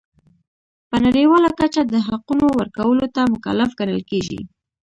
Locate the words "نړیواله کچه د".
1.05-1.95